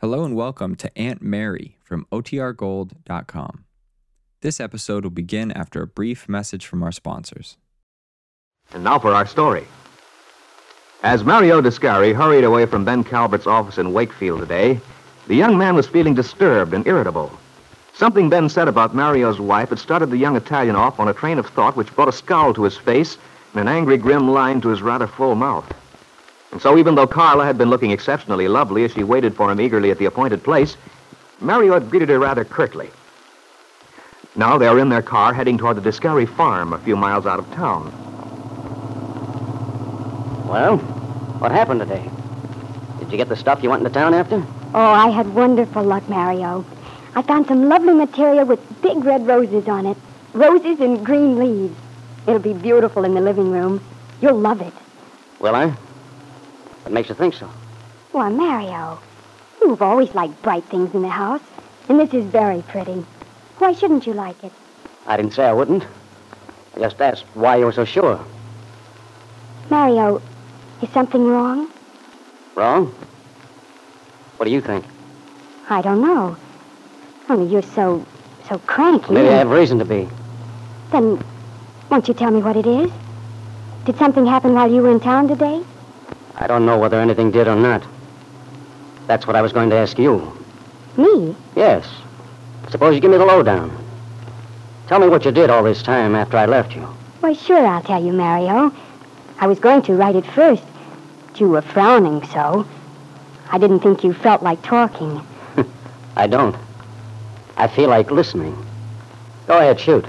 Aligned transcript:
Hello 0.00 0.24
and 0.24 0.34
welcome 0.34 0.76
to 0.76 0.90
Aunt 0.98 1.20
Mary 1.20 1.76
from 1.84 2.06
OTRGold.com. 2.10 3.64
This 4.40 4.58
episode 4.58 5.04
will 5.04 5.10
begin 5.10 5.52
after 5.52 5.82
a 5.82 5.86
brief 5.86 6.26
message 6.26 6.64
from 6.64 6.82
our 6.82 6.90
sponsors. 6.90 7.58
And 8.72 8.82
now 8.82 8.98
for 8.98 9.12
our 9.12 9.26
story. 9.26 9.66
As 11.02 11.22
Mario 11.22 11.60
Descari 11.60 12.14
hurried 12.14 12.44
away 12.44 12.64
from 12.64 12.82
Ben 12.82 13.04
Calvert's 13.04 13.46
office 13.46 13.76
in 13.76 13.92
Wakefield 13.92 14.40
today, 14.40 14.80
the 15.28 15.36
young 15.36 15.58
man 15.58 15.74
was 15.74 15.86
feeling 15.86 16.14
disturbed 16.14 16.72
and 16.72 16.86
irritable. 16.86 17.30
Something 17.92 18.30
Ben 18.30 18.48
said 18.48 18.68
about 18.68 18.94
Mario's 18.94 19.38
wife 19.38 19.68
had 19.68 19.78
started 19.78 20.08
the 20.08 20.16
young 20.16 20.34
Italian 20.34 20.76
off 20.76 20.98
on 20.98 21.08
a 21.08 21.12
train 21.12 21.38
of 21.38 21.46
thought 21.48 21.76
which 21.76 21.94
brought 21.94 22.08
a 22.08 22.12
scowl 22.12 22.54
to 22.54 22.64
his 22.64 22.78
face 22.78 23.18
and 23.52 23.60
an 23.60 23.68
angry, 23.68 23.98
grim 23.98 24.30
line 24.30 24.62
to 24.62 24.70
his 24.70 24.80
rather 24.80 25.06
full 25.06 25.34
mouth. 25.34 25.70
And 26.52 26.60
so, 26.60 26.76
even 26.78 26.94
though 26.94 27.06
Carla 27.06 27.44
had 27.44 27.58
been 27.58 27.70
looking 27.70 27.92
exceptionally 27.92 28.48
lovely 28.48 28.84
as 28.84 28.92
she 28.92 29.04
waited 29.04 29.36
for 29.36 29.50
him 29.50 29.60
eagerly 29.60 29.90
at 29.90 29.98
the 29.98 30.06
appointed 30.06 30.42
place, 30.42 30.76
Mario 31.40 31.74
had 31.74 31.90
greeted 31.90 32.08
her 32.08 32.18
rather 32.18 32.44
curtly. 32.44 32.90
Now 34.36 34.58
they 34.58 34.66
are 34.66 34.78
in 34.78 34.88
their 34.88 35.02
car 35.02 35.32
heading 35.32 35.58
toward 35.58 35.76
the 35.76 35.90
Descari 35.90 36.28
Farm 36.28 36.72
a 36.72 36.78
few 36.78 36.96
miles 36.96 37.26
out 37.26 37.38
of 37.38 37.50
town. 37.52 37.90
Well, 40.48 40.78
what 41.38 41.52
happened 41.52 41.80
today? 41.80 42.08
Did 42.98 43.10
you 43.10 43.16
get 43.16 43.28
the 43.28 43.36
stuff 43.36 43.62
you 43.62 43.70
went 43.70 43.80
into 43.84 43.92
town 43.92 44.14
after? 44.14 44.44
Oh, 44.74 44.78
I 44.78 45.08
had 45.08 45.34
wonderful 45.34 45.82
luck, 45.82 46.08
Mario. 46.08 46.64
I 47.14 47.22
found 47.22 47.46
some 47.46 47.68
lovely 47.68 47.94
material 47.94 48.44
with 48.44 48.60
big 48.82 49.04
red 49.04 49.26
roses 49.26 49.66
on 49.68 49.86
it. 49.86 49.96
Roses 50.32 50.80
and 50.80 51.04
green 51.04 51.38
leaves. 51.38 51.76
It'll 52.26 52.38
be 52.38 52.52
beautiful 52.52 53.04
in 53.04 53.14
the 53.14 53.20
living 53.20 53.50
room. 53.50 53.82
You'll 54.20 54.38
love 54.38 54.60
it. 54.60 54.72
Will 55.40 55.54
I? 55.56 55.74
What 56.82 56.92
makes 56.92 57.08
you 57.08 57.14
think 57.14 57.34
so? 57.34 57.48
Why, 58.12 58.28
Mario, 58.28 58.98
you've 59.62 59.82
always 59.82 60.14
liked 60.14 60.40
bright 60.42 60.64
things 60.64 60.94
in 60.94 61.02
the 61.02 61.08
house, 61.08 61.42
and 61.88 62.00
this 62.00 62.12
is 62.12 62.24
very 62.24 62.62
pretty. 62.62 63.04
Why 63.58 63.72
shouldn't 63.72 64.06
you 64.06 64.14
like 64.14 64.42
it? 64.42 64.52
I 65.06 65.16
didn't 65.16 65.32
say 65.32 65.44
I 65.44 65.52
wouldn't. 65.52 65.84
I 66.76 66.80
just 66.80 67.00
asked 67.00 67.24
why 67.34 67.56
you 67.56 67.66
were 67.66 67.72
so 67.72 67.84
sure. 67.84 68.24
Mario, 69.68 70.20
is 70.82 70.88
something 70.90 71.26
wrong? 71.26 71.70
Wrong? 72.54 72.94
What 74.36 74.46
do 74.46 74.50
you 74.50 74.60
think? 74.60 74.84
I 75.68 75.82
don't 75.82 76.00
know. 76.00 76.36
Only 77.28 77.52
you're 77.52 77.62
so, 77.62 78.04
so 78.48 78.58
cranky. 78.66 79.12
Maybe 79.12 79.28
I 79.28 79.38
have 79.38 79.50
reason 79.50 79.78
to 79.78 79.84
be. 79.84 80.08
Then, 80.90 81.22
won't 81.90 82.08
you 82.08 82.14
tell 82.14 82.30
me 82.30 82.42
what 82.42 82.56
it 82.56 82.66
is? 82.66 82.90
Did 83.84 83.96
something 83.98 84.26
happen 84.26 84.54
while 84.54 84.70
you 84.70 84.82
were 84.82 84.90
in 84.90 85.00
town 85.00 85.28
today? 85.28 85.62
I 86.36 86.46
don't 86.46 86.66
know 86.66 86.78
whether 86.78 87.00
anything 87.00 87.30
did 87.30 87.48
or 87.48 87.56
not. 87.56 87.82
That's 89.06 89.26
what 89.26 89.36
I 89.36 89.42
was 89.42 89.52
going 89.52 89.70
to 89.70 89.76
ask 89.76 89.98
you. 89.98 90.32
Me? 90.96 91.34
Yes. 91.56 91.88
Suppose 92.70 92.94
you 92.94 93.00
give 93.00 93.10
me 93.10 93.18
the 93.18 93.24
lowdown. 93.26 93.76
Tell 94.86 95.00
me 95.00 95.08
what 95.08 95.24
you 95.24 95.32
did 95.32 95.50
all 95.50 95.62
this 95.62 95.82
time 95.82 96.14
after 96.14 96.36
I 96.36 96.46
left 96.46 96.74
you. 96.74 96.82
Why, 97.20 97.32
sure, 97.32 97.64
I'll 97.66 97.82
tell 97.82 98.04
you, 98.04 98.12
Mario. 98.12 98.72
I 99.38 99.46
was 99.46 99.58
going 99.58 99.82
to 99.82 99.94
write 99.94 100.16
it 100.16 100.26
first, 100.26 100.62
but 101.26 101.40
you 101.40 101.48
were 101.48 101.62
frowning 101.62 102.24
so. 102.28 102.66
I 103.50 103.58
didn't 103.58 103.80
think 103.80 104.04
you 104.04 104.12
felt 104.12 104.42
like 104.42 104.62
talking. 104.62 105.24
I 106.16 106.26
don't. 106.26 106.56
I 107.56 107.66
feel 107.68 107.88
like 107.88 108.10
listening. 108.10 108.56
Go 109.46 109.58
ahead, 109.58 109.80
shoot. 109.80 110.04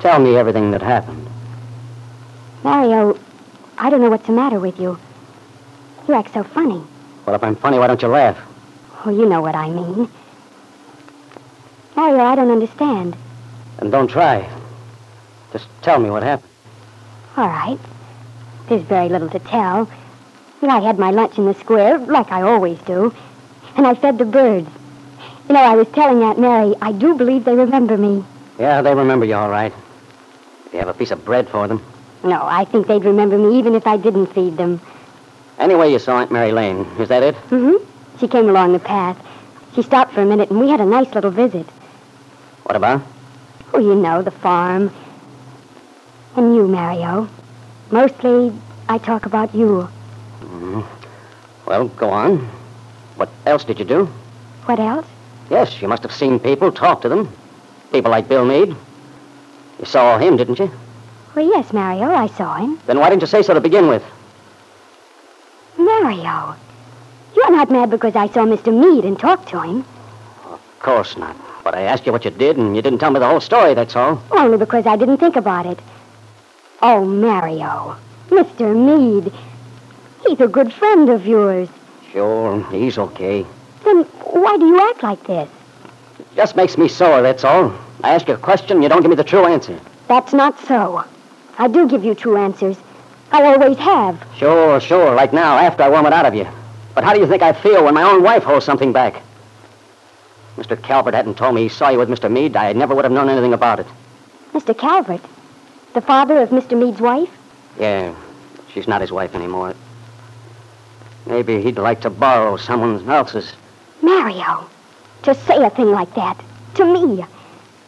Tell 0.00 0.18
me 0.18 0.36
everything 0.36 0.70
that 0.70 0.82
happened. 0.82 1.28
Mario, 2.62 3.18
I 3.78 3.90
don't 3.90 4.00
know 4.00 4.10
what's 4.10 4.26
the 4.26 4.32
matter 4.32 4.60
with 4.60 4.78
you. 4.78 4.98
You 6.08 6.14
act 6.14 6.32
so 6.34 6.42
funny. 6.42 6.82
Well, 7.26 7.36
if 7.36 7.44
I'm 7.44 7.56
funny, 7.56 7.78
why 7.78 7.86
don't 7.86 8.02
you 8.02 8.08
laugh? 8.08 8.38
Oh, 9.04 9.10
you 9.10 9.28
know 9.28 9.40
what 9.40 9.54
I 9.54 9.68
mean. 9.68 10.08
Mario, 11.96 12.24
I 12.24 12.34
don't 12.34 12.50
understand. 12.50 13.16
And 13.78 13.92
don't 13.92 14.08
try. 14.08 14.48
Just 15.52 15.66
tell 15.82 15.98
me 15.98 16.10
what 16.10 16.22
happened. 16.22 16.50
All 17.36 17.46
right. 17.46 17.78
There's 18.68 18.82
very 18.82 19.08
little 19.08 19.28
to 19.30 19.38
tell. 19.38 19.88
I 20.62 20.80
had 20.80 20.98
my 20.98 21.10
lunch 21.10 21.38
in 21.38 21.44
the 21.44 21.54
square, 21.54 21.98
like 21.98 22.30
I 22.32 22.42
always 22.42 22.78
do, 22.80 23.12
and 23.76 23.86
I 23.86 23.94
fed 23.94 24.16
the 24.18 24.24
birds. 24.24 24.70
You 25.48 25.54
know, 25.54 25.60
I 25.60 25.74
was 25.74 25.88
telling 25.88 26.22
Aunt 26.22 26.38
Mary, 26.38 26.74
I 26.80 26.92
do 26.92 27.14
believe 27.14 27.44
they 27.44 27.54
remember 27.54 27.98
me. 27.98 28.24
Yeah, 28.58 28.80
they 28.80 28.94
remember 28.94 29.26
you 29.26 29.34
all 29.34 29.50
right. 29.50 29.72
Do 29.72 30.70
you 30.72 30.78
have 30.78 30.88
a 30.88 30.94
piece 30.94 31.10
of 31.10 31.24
bread 31.24 31.48
for 31.48 31.68
them? 31.68 31.82
No, 32.24 32.40
I 32.42 32.64
think 32.64 32.86
they'd 32.86 33.04
remember 33.04 33.36
me 33.36 33.58
even 33.58 33.74
if 33.74 33.86
I 33.86 33.96
didn't 33.96 34.28
feed 34.28 34.56
them. 34.56 34.80
Anyway, 35.62 35.92
you 35.92 36.00
saw 36.00 36.18
Aunt 36.18 36.32
Mary 36.32 36.50
Lane. 36.50 36.84
Is 36.98 37.08
that 37.08 37.22
it? 37.22 37.36
Mm-hmm. 37.50 37.76
She 38.18 38.26
came 38.26 38.48
along 38.48 38.72
the 38.72 38.80
path. 38.80 39.16
She 39.76 39.82
stopped 39.82 40.12
for 40.12 40.20
a 40.20 40.26
minute, 40.26 40.50
and 40.50 40.58
we 40.58 40.68
had 40.68 40.80
a 40.80 40.84
nice 40.84 41.14
little 41.14 41.30
visit. 41.30 41.64
What 42.64 42.74
about? 42.74 43.00
Oh, 43.72 43.78
you 43.78 43.94
know, 43.94 44.22
the 44.22 44.32
farm. 44.32 44.92
And 46.34 46.56
you, 46.56 46.66
Mario. 46.66 47.28
Mostly, 47.92 48.52
I 48.88 48.98
talk 48.98 49.24
about 49.24 49.54
you. 49.54 49.88
Mm. 50.40 50.84
Well, 51.64 51.86
go 51.86 52.10
on. 52.10 52.38
What 53.14 53.28
else 53.46 53.62
did 53.62 53.78
you 53.78 53.84
do? 53.84 54.06
What 54.64 54.80
else? 54.80 55.06
Yes, 55.48 55.80
you 55.80 55.86
must 55.86 56.02
have 56.02 56.12
seen 56.12 56.40
people, 56.40 56.72
talked 56.72 57.02
to 57.02 57.08
them. 57.08 57.32
People 57.92 58.10
like 58.10 58.28
Bill 58.28 58.44
Meade. 58.44 58.74
You 59.78 59.84
saw 59.84 60.18
him, 60.18 60.36
didn't 60.36 60.58
you? 60.58 60.72
Well, 61.36 61.46
yes, 61.46 61.72
Mario, 61.72 62.10
I 62.10 62.26
saw 62.26 62.56
him. 62.56 62.80
Then 62.86 62.98
why 62.98 63.10
didn't 63.10 63.22
you 63.22 63.28
say 63.28 63.42
so 63.42 63.54
to 63.54 63.60
begin 63.60 63.86
with? 63.86 64.02
Mario, 66.02 66.56
you're 67.36 67.52
not 67.52 67.70
mad 67.70 67.88
because 67.88 68.16
I 68.16 68.26
saw 68.26 68.40
Mr. 68.40 68.76
Meade 68.76 69.04
and 69.04 69.16
talked 69.16 69.48
to 69.50 69.60
him. 69.60 69.84
Of 70.50 70.60
course 70.80 71.16
not. 71.16 71.36
But 71.62 71.76
I 71.76 71.82
asked 71.82 72.06
you 72.06 72.10
what 72.12 72.24
you 72.24 72.32
did, 72.32 72.56
and 72.56 72.74
you 72.74 72.82
didn't 72.82 72.98
tell 72.98 73.12
me 73.12 73.20
the 73.20 73.28
whole 73.28 73.40
story, 73.40 73.72
that's 73.74 73.94
all. 73.94 74.20
Only 74.32 74.58
because 74.58 74.84
I 74.84 74.96
didn't 74.96 75.18
think 75.18 75.36
about 75.36 75.64
it. 75.64 75.78
Oh, 76.80 77.04
Mario, 77.04 77.96
Mr. 78.30 78.74
Meade. 78.74 79.32
He's 80.26 80.40
a 80.40 80.48
good 80.48 80.72
friend 80.72 81.08
of 81.08 81.24
yours. 81.24 81.68
Sure, 82.10 82.66
he's 82.72 82.98
okay. 82.98 83.46
Then 83.84 84.02
why 84.02 84.56
do 84.58 84.66
you 84.66 84.90
act 84.90 85.04
like 85.04 85.24
this? 85.28 85.48
It 86.18 86.34
just 86.34 86.56
makes 86.56 86.76
me 86.76 86.88
sore, 86.88 87.22
that's 87.22 87.44
all. 87.44 87.72
I 88.02 88.12
ask 88.12 88.26
you 88.26 88.34
a 88.34 88.38
question, 88.38 88.82
you 88.82 88.88
don't 88.88 89.02
give 89.02 89.10
me 89.10 89.16
the 89.16 89.22
true 89.22 89.46
answer. 89.46 89.78
That's 90.08 90.32
not 90.32 90.58
so. 90.66 91.04
I 91.58 91.68
do 91.68 91.88
give 91.88 92.04
you 92.04 92.16
true 92.16 92.36
answers. 92.36 92.76
I 93.32 93.42
always 93.44 93.78
have. 93.78 94.22
Sure, 94.36 94.78
sure, 94.78 95.14
like 95.14 95.32
now, 95.32 95.56
after 95.56 95.82
I 95.82 95.88
worm 95.88 96.06
it 96.06 96.12
out 96.12 96.26
of 96.26 96.34
you. 96.34 96.46
But 96.94 97.02
how 97.04 97.14
do 97.14 97.20
you 97.20 97.26
think 97.26 97.42
I 97.42 97.52
feel 97.54 97.84
when 97.84 97.94
my 97.94 98.02
own 98.02 98.22
wife 98.22 98.42
holds 98.42 98.66
something 98.66 98.92
back? 98.92 99.22
Mr. 100.56 100.80
Calvert 100.80 101.14
hadn't 101.14 101.38
told 101.38 101.54
me 101.54 101.62
he 101.62 101.68
saw 101.70 101.88
you 101.88 101.98
with 101.98 102.10
Mr. 102.10 102.30
Meade, 102.30 102.54
I 102.56 102.74
never 102.74 102.94
would 102.94 103.06
have 103.06 103.12
known 103.12 103.30
anything 103.30 103.54
about 103.54 103.80
it. 103.80 103.86
Mr. 104.52 104.76
Calvert? 104.76 105.22
The 105.94 106.02
father 106.02 106.38
of 106.42 106.50
Mr. 106.50 106.78
Meade's 106.78 107.00
wife? 107.00 107.30
Yeah, 107.78 108.14
she's 108.72 108.86
not 108.86 109.00
his 109.00 109.10
wife 109.10 109.34
anymore. 109.34 109.74
Maybe 111.24 111.62
he'd 111.62 111.78
like 111.78 112.02
to 112.02 112.10
borrow 112.10 112.58
someone 112.58 113.08
else's. 113.08 113.54
Mario, 114.02 114.68
to 115.22 115.34
say 115.34 115.64
a 115.64 115.70
thing 115.70 115.90
like 115.90 116.14
that, 116.16 116.38
to 116.74 116.84
me, 116.84 117.24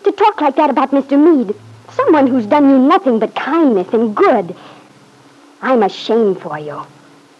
to 0.04 0.12
talk 0.12 0.40
like 0.40 0.56
that 0.56 0.70
about 0.70 0.90
Mr. 0.92 1.18
Meade, 1.22 1.54
someone 1.92 2.26
who's 2.26 2.46
done 2.46 2.70
you 2.70 2.78
nothing 2.78 3.18
but 3.18 3.34
kindness 3.34 3.92
and 3.92 4.16
good. 4.16 4.56
I'm 5.64 5.82
ashamed 5.82 6.42
for 6.42 6.58
you. 6.58 6.78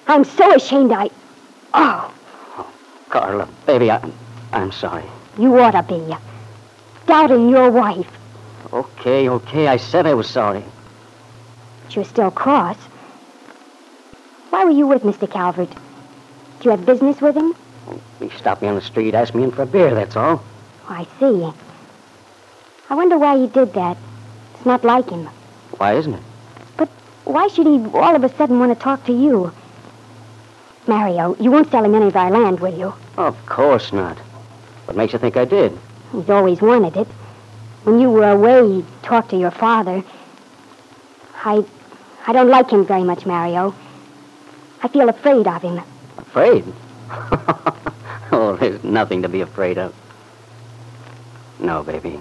I'm 0.07 0.25
so 0.25 0.55
ashamed 0.55 0.93
I. 0.93 1.11
Oh. 1.75 2.11
oh 2.57 2.73
Carla, 3.11 3.47
baby, 3.67 3.91
I, 3.91 4.01
I'm 4.51 4.73
sorry. 4.73 5.05
You 5.39 5.61
ought 5.61 5.73
to 5.73 5.83
be. 5.83 6.11
Uh, 6.11 6.19
doubting 7.07 7.51
your 7.51 7.71
wife. 7.71 8.11
Okay, 8.73 9.29
okay, 9.29 9.69
I 9.69 9.77
said 9.77 10.07
I 10.07 10.15
was 10.15 10.27
sorry. 10.27 10.65
But 11.83 11.97
you're 11.97 12.07
still 12.07 12.31
cross. 12.31 12.79
Why 14.49 14.65
were 14.65 14.71
you 14.71 14.87
with 14.87 15.03
Mr. 15.03 15.31
Calvert? 15.31 15.71
Do 15.71 15.77
you 16.63 16.71
have 16.71 16.87
business 16.87 17.21
with 17.21 17.37
him? 17.37 17.55
He 18.21 18.31
stopped 18.31 18.63
me 18.63 18.69
on 18.69 18.75
the 18.75 18.81
street, 18.81 19.15
asked 19.15 19.35
me 19.35 19.45
in 19.45 19.51
for 19.51 19.65
a 19.65 19.67
beer, 19.67 19.95
that's 19.95 20.17
all. 20.17 20.43
Oh, 20.89 20.89
I 20.89 21.07
see. 21.21 21.53
I 22.89 22.95
wonder 22.95 23.19
why 23.19 23.37
he 23.37 23.49
did 23.49 23.75
that. 23.75 23.99
It's 24.55 24.65
not 24.65 24.83
like 24.83 25.11
him. 25.11 25.29
Why 25.77 25.93
isn't 25.93 26.15
it? 26.15 26.23
Why 27.25 27.49
should 27.49 27.67
he 27.67 27.85
all 27.95 28.15
of 28.15 28.25
a 28.25 28.35
sudden 28.37 28.59
want 28.59 28.77
to 28.77 28.83
talk 28.83 29.05
to 29.07 29.13
you? 29.13 29.53
Mario, 30.87 31.35
you 31.41 31.51
won't 31.51 31.71
sell 31.71 31.85
him 31.85 31.95
any 31.95 32.07
of 32.07 32.17
our 32.17 32.31
land, 32.31 32.61
will 32.61 32.77
you? 32.77 32.93
Of 33.17 33.47
course 33.47 33.93
not. 33.93 34.19
What 34.85 34.97
makes 34.97 35.15
you 35.15 35.19
think 35.19 35.37
I 35.37 35.47
did? 35.47 35.77
He's 36.13 36.29
always 36.29 36.61
wanted 36.61 36.97
it. 36.97 37.09
When 37.85 37.99
you 37.99 38.11
were 38.11 38.31
away, 38.31 38.77
he 38.77 38.85
talked 39.03 39.31
to 39.31 39.39
your 39.39 39.51
father. 39.51 40.05
I... 41.45 41.65
I 42.27 42.33
don't 42.33 42.49
like 42.49 42.71
him 42.71 42.87
very 42.87 43.05
much, 43.05 43.27
Mario. 43.27 43.75
I 44.83 44.89
feel 44.89 45.09
afraid 45.09 45.47
of 45.47 45.63
him. 45.63 45.81
Afraid? 46.17 46.65
oh, 48.33 48.57
there's 48.59 48.83
nothing 48.83 49.23
to 49.23 49.29
be 49.29 49.43
afraid 49.43 49.77
of. 49.77 49.95
No, 51.59 51.83
baby. 51.83 52.21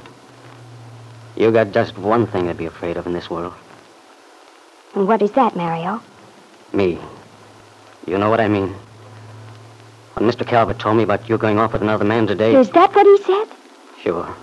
You 1.36 1.52
got 1.52 1.72
just 1.72 1.98
one 1.98 2.28
thing 2.28 2.48
to 2.48 2.54
be 2.54 2.66
afraid 2.66 2.98
of 2.98 3.08
in 3.08 3.14
this 3.14 3.30
world. 3.30 3.54
And 4.96 5.08
what 5.08 5.22
is 5.22 5.32
that, 5.32 5.56
Mario? 5.56 6.02
Me. 6.72 7.00
You 8.06 8.18
know 8.18 8.30
what 8.30 8.40
I 8.40 8.48
mean? 8.48 8.76
When 10.14 10.30
Mr. 10.30 10.46
Calvert 10.46 10.80
told 10.80 10.98
me 10.98 11.04
about 11.04 11.28
you 11.28 11.38
going 11.38 11.60
off 11.60 11.74
with 11.74 11.82
another 11.82 12.06
man 12.06 12.28
today. 12.28 12.56
Is 12.56 12.70
that 12.72 12.94
what 12.94 13.06
he 13.06 13.24
said? 13.24 13.48
Sure. 14.02 14.36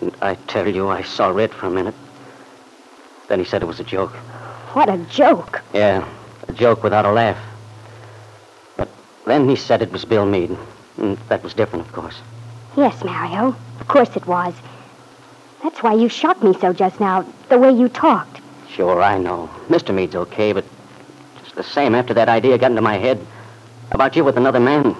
And 0.00 0.16
I 0.22 0.34
tell 0.34 0.66
you, 0.66 0.88
I 0.88 1.02
saw 1.02 1.28
red 1.28 1.52
for 1.52 1.66
a 1.66 1.70
minute. 1.70 1.94
Then 3.28 3.38
he 3.38 3.44
said 3.44 3.62
it 3.62 3.66
was 3.66 3.80
a 3.80 3.84
joke. 3.84 4.12
What 4.74 4.88
a 4.88 4.98
joke. 5.10 5.62
Yeah, 5.74 6.06
a 6.48 6.52
joke 6.52 6.82
without 6.82 7.04
a 7.04 7.12
laugh. 7.12 7.38
But 8.76 8.88
then 9.26 9.48
he 9.48 9.56
said 9.56 9.82
it 9.82 9.92
was 9.92 10.04
Bill 10.04 10.24
Meade. 10.24 10.56
And 10.96 11.18
that 11.28 11.42
was 11.42 11.54
different, 11.54 11.86
of 11.86 11.92
course. 11.92 12.20
Yes, 12.76 13.04
Mario. 13.04 13.54
Of 13.80 13.88
course 13.88 14.16
it 14.16 14.26
was. 14.26 14.54
That's 15.62 15.82
why 15.82 15.94
you 15.94 16.08
shocked 16.08 16.42
me 16.42 16.54
so 16.58 16.72
just 16.72 17.00
now, 17.00 17.24
the 17.48 17.58
way 17.58 17.70
you 17.72 17.88
talked. 17.88 18.41
Sure, 18.74 19.02
I 19.02 19.18
know. 19.18 19.50
Mr. 19.68 19.94
Meade's 19.94 20.14
okay, 20.14 20.52
but 20.52 20.64
just 21.42 21.54
the 21.56 21.62
same 21.62 21.94
after 21.94 22.14
that 22.14 22.28
idea 22.28 22.56
got 22.56 22.70
into 22.70 22.80
my 22.82 22.96
head 22.96 23.20
about 23.90 24.16
you 24.16 24.24
with 24.24 24.36
another 24.38 24.60
man. 24.60 24.96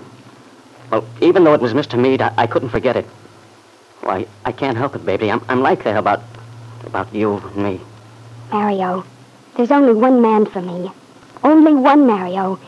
Well, 0.90 1.06
even 1.22 1.44
though 1.44 1.54
it 1.54 1.60
was 1.60 1.72
Mr. 1.72 1.98
Meade, 1.98 2.20
I, 2.20 2.34
I 2.36 2.46
couldn't 2.46 2.68
forget 2.68 2.96
it. 2.96 3.06
Why, 4.00 4.26
I 4.44 4.52
can't 4.52 4.76
help 4.76 4.94
it, 4.94 5.06
baby. 5.06 5.30
I'm, 5.30 5.42
I'm 5.48 5.62
like 5.62 5.84
that 5.84 5.96
about 5.96 6.22
about 6.84 7.14
you 7.14 7.38
and 7.38 7.56
me. 7.56 7.80
Mario, 8.50 9.04
there's 9.56 9.70
only 9.70 9.94
one 9.94 10.20
man 10.20 10.44
for 10.44 10.60
me. 10.60 10.90
Only 11.42 11.72
one, 11.72 12.06
Mario. 12.06 12.58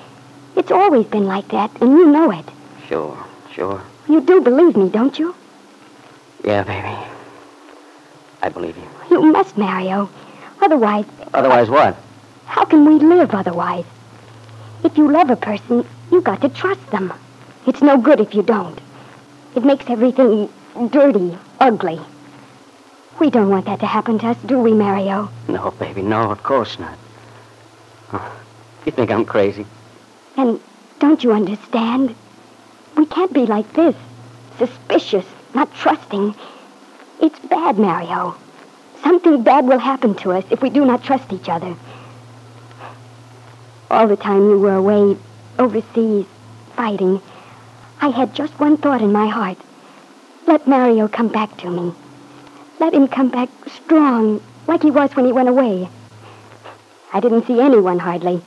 It's 0.57 0.71
always 0.71 1.07
been 1.07 1.27
like 1.27 1.49
that, 1.49 1.71
and 1.83 1.93
you 1.93 2.07
know 2.07 2.31
it. 2.31 2.45
Sure, 2.89 3.27
sure. 3.53 3.83
You 4.09 4.21
do 4.21 4.41
believe 4.41 4.77
me, 4.77 4.89
don't 4.89 5.19
you? 5.19 5.35
Yeah, 6.45 6.63
baby. 6.63 6.97
I 8.41 8.49
believe 8.49 8.77
you. 8.77 8.89
You 9.11 9.23
must, 9.33 9.59
Mario. 9.59 10.09
Otherwise, 10.65 11.05
Otherwise, 11.35 11.69
what? 11.69 11.95
how 12.47 12.65
can 12.65 12.87
we 12.87 12.95
live 12.95 13.35
otherwise? 13.35 13.85
If 14.83 14.97
you 14.97 15.11
love 15.11 15.29
a 15.29 15.37
person, 15.37 15.87
you 16.11 16.23
got 16.23 16.41
to 16.41 16.49
trust 16.49 16.91
them. 16.91 17.13
It's 17.67 17.83
no 17.83 17.99
good 17.99 18.19
if 18.19 18.35
you 18.35 18.43
don't. 18.43 18.81
It 19.55 19.63
makes 19.63 19.85
everything 19.91 20.49
dirty, 20.91 21.37
ugly. 21.61 22.01
We 23.21 23.29
don't 23.29 23.51
want 23.51 23.67
that 23.67 23.81
to 23.81 23.87
happen 23.87 24.19
to 24.21 24.29
us, 24.29 24.39
do 24.47 24.59
we, 24.59 24.73
Mario? 24.73 25.29
No, 25.49 25.71
baby, 25.73 26.01
no, 26.01 26.31
of 26.31 26.43
course 26.43 26.79
not. 26.79 26.97
Oh, 28.15 28.37
you 28.87 28.93
think 28.93 29.11
I'm 29.11 29.27
crazy? 29.27 29.67
And 30.39 30.59
don't 30.99 31.23
you 31.23 31.33
understand? 31.33 32.15
We 32.97 33.05
can't 33.05 33.35
be 33.35 33.45
like 33.45 33.71
this. 33.75 33.97
Suspicious, 34.57 35.27
not 35.55 35.75
trusting. 35.75 36.35
It's 37.21 37.39
bad, 37.41 37.79
Mario. 37.79 38.35
Something 39.05 39.43
bad 39.43 39.67
will 39.69 39.79
happen 39.79 40.15
to 40.17 40.33
us 40.33 40.45
if 40.51 40.63
we 40.63 40.71
do 40.71 40.83
not 40.87 41.05
trust 41.05 41.31
each 41.31 41.51
other. 41.51 41.77
All 43.91 44.09
the 44.09 44.17
time 44.17 44.49
you 44.49 44.59
were 44.59 44.75
away 44.75 45.19
overseas, 45.59 46.25
fighting, 46.75 47.21
I 48.01 48.09
had 48.09 48.35
just 48.35 48.59
one 48.59 48.79
thought 48.79 49.03
in 49.03 49.13
my 49.13 49.29
heart. 49.29 49.59
Let 50.47 50.67
Mario 50.67 51.07
come 51.07 51.29
back 51.29 51.55
to 51.59 51.71
me. 51.71 51.95
Let 52.81 52.95
him 52.95 53.07
come 53.07 53.29
back 53.29 53.51
strong, 53.67 54.43
like 54.67 54.83
he 54.83 54.91
was 54.91 55.15
when 55.15 55.27
he 55.27 55.33
went 55.33 55.51
away. 55.51 55.87
I 57.13 57.21
didn't 57.21 57.47
see 57.47 57.61
anyone 57.61 57.99
hardly. 57.99 58.41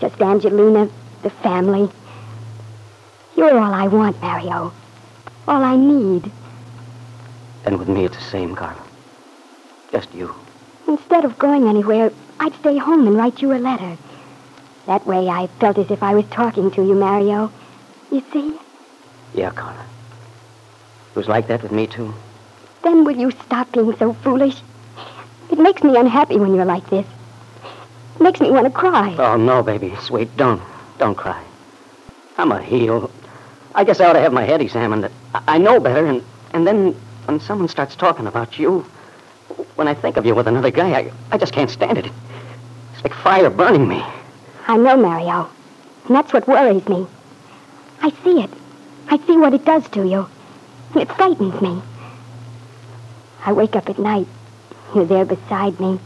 Just 0.00 0.20
Angelina, 0.20 0.90
the 1.22 1.30
family. 1.30 1.88
You're 3.36 3.56
all 3.56 3.72
I 3.72 3.86
want, 3.86 4.20
Mario. 4.20 4.72
All 5.46 5.62
I 5.62 5.76
need. 5.76 6.30
And 7.64 7.78
with 7.78 7.88
me, 7.88 8.04
it's 8.04 8.16
the 8.16 8.22
same, 8.24 8.56
Carla. 8.56 8.91
Just 9.92 10.12
you. 10.14 10.34
Instead 10.88 11.24
of 11.24 11.38
going 11.38 11.68
anywhere, 11.68 12.10
I'd 12.40 12.54
stay 12.56 12.78
home 12.78 13.06
and 13.06 13.16
write 13.16 13.42
you 13.42 13.52
a 13.52 13.60
letter. 13.60 13.96
That 14.86 15.06
way 15.06 15.28
I 15.28 15.46
felt 15.60 15.78
as 15.78 15.90
if 15.90 16.02
I 16.02 16.14
was 16.14 16.24
talking 16.30 16.70
to 16.72 16.82
you, 16.82 16.94
Mario. 16.94 17.52
You 18.10 18.24
see? 18.32 18.58
Yeah, 19.34 19.50
Carla. 19.50 19.84
It 21.10 21.16
was 21.16 21.28
like 21.28 21.46
that 21.48 21.62
with 21.62 21.72
me, 21.72 21.86
too. 21.86 22.12
Then 22.82 23.04
will 23.04 23.16
you 23.16 23.30
stop 23.30 23.70
being 23.72 23.94
so 23.98 24.14
foolish? 24.14 24.60
It 25.50 25.58
makes 25.58 25.82
me 25.82 25.96
unhappy 25.96 26.36
when 26.36 26.54
you're 26.54 26.64
like 26.64 26.88
this. 26.88 27.06
It 28.16 28.22
makes 28.22 28.40
me 28.40 28.50
want 28.50 28.64
to 28.64 28.72
cry. 28.72 29.14
Oh, 29.18 29.36
no, 29.36 29.62
baby. 29.62 29.94
Sweet, 30.00 30.34
don't. 30.36 30.62
Don't 30.98 31.14
cry. 31.14 31.42
I'm 32.38 32.50
a 32.50 32.62
heel. 32.62 33.10
I 33.74 33.84
guess 33.84 34.00
I 34.00 34.06
ought 34.06 34.14
to 34.14 34.20
have 34.20 34.32
my 34.32 34.44
head 34.44 34.62
examined. 34.62 35.08
I, 35.34 35.42
I 35.46 35.58
know 35.58 35.78
better, 35.78 36.06
and, 36.06 36.24
and 36.54 36.66
then 36.66 36.92
when 37.26 37.40
someone 37.40 37.68
starts 37.68 37.94
talking 37.94 38.26
about 38.26 38.58
you, 38.58 38.86
when 39.76 39.88
I 39.88 39.94
think 39.94 40.16
of 40.16 40.26
you 40.26 40.34
with 40.34 40.48
another 40.48 40.70
guy, 40.70 40.90
I, 40.90 41.12
I 41.30 41.38
just 41.38 41.52
can't 41.52 41.70
stand 41.70 41.98
it. 41.98 42.06
It's 42.94 43.04
like 43.04 43.14
fire 43.14 43.50
burning 43.50 43.88
me. 43.88 44.02
I 44.66 44.76
know, 44.76 44.96
Mario. 44.96 45.48
And 46.06 46.16
that's 46.16 46.32
what 46.32 46.48
worries 46.48 46.86
me. 46.88 47.06
I 48.00 48.10
see 48.24 48.42
it. 48.42 48.50
I 49.08 49.18
see 49.26 49.36
what 49.36 49.54
it 49.54 49.64
does 49.64 49.88
to 49.90 50.06
you. 50.06 50.28
It 50.94 51.10
frightens 51.12 51.60
me. 51.60 51.82
I 53.44 53.52
wake 53.52 53.76
up 53.76 53.88
at 53.88 53.98
night. 53.98 54.26
You're 54.94 55.06
there 55.06 55.24
beside 55.24 55.78
me. 55.80 55.98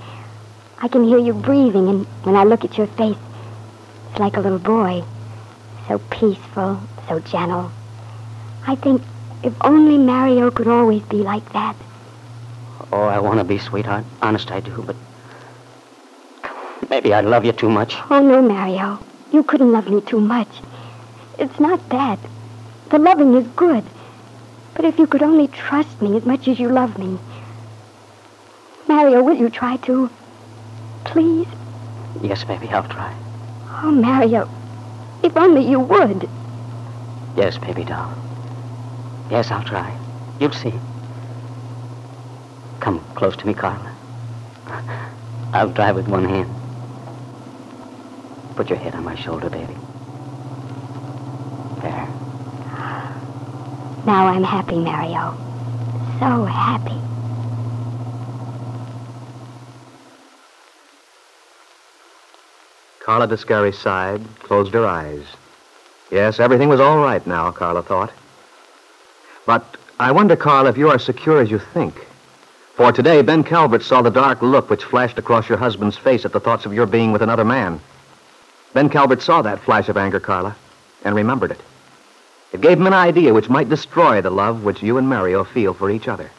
I 0.79 0.89
can 0.89 1.05
hear 1.05 1.19
you 1.19 1.33
breathing, 1.33 1.89
and 1.89 2.07
when 2.25 2.37
I 2.37 2.45
look 2.45 2.65
at 2.65 2.77
your 2.77 2.87
face, 2.87 3.17
it's 4.11 4.21
like 4.21 4.37
a 4.37 4.41
little 4.41 4.59
boy. 4.59 5.05
So 5.89 5.99
peaceful, 6.11 6.81
so 7.09 7.21
gentle. 7.21 7.71
I 8.67 8.75
think 8.77 9.03
if 9.43 9.55
only 9.63 9.99
Mario 9.99 10.51
could 10.51 10.67
always 10.67 11.03
be 11.03 11.19
like 11.19 11.53
that. 11.53 11.77
Oh, 12.93 13.03
I 13.03 13.19
want 13.19 13.39
to 13.39 13.45
be, 13.45 13.59
sweetheart. 13.59 14.05
Honest, 14.23 14.51
I 14.51 14.61
do, 14.61 14.85
but 14.87 14.97
maybe 16.89 17.13
I 17.13 17.21
love 17.21 17.45
you 17.45 17.53
too 17.53 17.69
much. 17.69 17.97
Oh, 18.11 18.21
no, 18.21 18.41
Mario. 18.41 19.05
You 19.33 19.43
couldn't 19.43 19.73
love 19.73 19.89
me 19.89 20.01
too 20.01 20.21
much. 20.21 20.61
It's 21.39 21.59
not 21.61 21.89
that. 21.91 22.19
The 22.91 22.99
loving 22.99 23.35
is 23.35 23.47
good. 23.49 23.85
But 24.75 24.85
if 24.85 24.99
you 24.99 25.07
could 25.07 25.23
only 25.23 25.49
trust 25.49 26.01
me 26.01 26.17
as 26.17 26.25
much 26.25 26.49
as 26.49 26.59
you 26.61 26.71
love 26.71 26.97
me. 26.99 27.19
Mario, 28.87 29.23
will 29.23 29.37
you 29.37 29.51
try 29.51 29.77
to? 29.79 30.09
Please? 31.05 31.49
Yes, 32.23 32.45
baby, 32.45 32.69
I'll 32.69 32.85
try. 32.85 33.15
Oh, 33.83 33.91
Mario, 33.91 34.49
if 35.23 35.37
only 35.37 35.69
you 35.69 35.81
would. 35.81 36.29
Yes, 37.37 37.59
baby 37.59 37.85
doll. 37.85 38.13
Yes, 39.31 39.51
I'll 39.51 39.63
try. 39.63 39.99
You'll 40.39 40.53
see. 40.53 40.73
Come 42.87 43.01
close 43.17 43.37
to 43.39 43.47
me, 43.49 43.53
Carla. 43.53 43.93
I'll 45.53 45.71
drive 45.71 45.97
with 45.97 46.07
one 46.07 46.25
hand. 46.25 46.49
Put 48.55 48.71
your 48.71 48.79
head 48.79 48.95
on 48.95 49.03
my 49.03 49.17
shoulder, 49.17 49.51
baby. 49.51 49.75
There. 51.83 52.09
Now 54.07 54.29
I'm 54.29 54.45
happy, 54.45 54.79
Mario. 54.79 55.37
So 56.21 56.45
happy. 56.45 56.95
Carla 63.01 63.27
Descari 63.27 63.75
sighed, 63.75 64.23
closed 64.45 64.73
her 64.75 64.87
eyes. 64.87 65.25
Yes, 66.13 66.39
everything 66.39 66.69
was 66.69 66.79
all 66.79 66.99
right 66.99 67.27
now, 67.27 67.51
Carla 67.51 67.83
thought. 67.83 68.13
But 69.45 69.77
I 69.99 70.13
wonder, 70.13 70.37
Carla, 70.37 70.71
if 70.71 70.79
you 70.79 70.91
are 70.91 70.95
as 70.95 71.05
secure 71.05 71.41
as 71.41 71.51
you 71.51 71.59
think. 71.59 72.07
For 72.77 72.93
today, 72.93 73.23
Ben 73.23 73.43
Calvert 73.43 73.83
saw 73.83 74.03
the 74.03 74.11
dark 74.11 74.43
look 74.43 74.69
which 74.69 74.85
flashed 74.85 75.17
across 75.19 75.49
your 75.49 75.57
husband's 75.57 75.97
face 75.97 76.27
at 76.27 76.33
the 76.35 76.41
thoughts 76.41 76.67
of 76.67 76.75
your 76.75 76.85
being 76.85 77.11
with 77.11 77.23
another 77.23 77.45
man. 77.45 77.81
Ben 78.75 78.91
Calvert 78.91 79.23
saw 79.23 79.41
that 79.41 79.61
flash 79.61 79.89
of 79.89 79.97
anger, 79.97 80.21
Carla, 80.21 80.55
and 81.03 81.15
remembered 81.15 81.53
it. 81.53 81.61
It 82.53 82.61
gave 82.61 82.79
him 82.79 82.87
an 82.87 82.93
idea 82.93 83.33
which 83.33 83.49
might 83.49 83.71
destroy 83.71 84.21
the 84.21 84.29
love 84.29 84.63
which 84.63 84.83
you 84.83 84.99
and 84.99 85.09
Mario 85.09 85.43
feel 85.43 85.73
for 85.73 85.91
each 85.91 86.07
other. 86.07 86.31